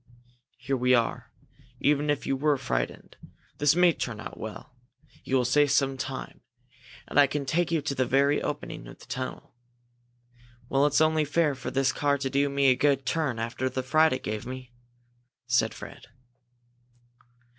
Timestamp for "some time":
5.69-6.41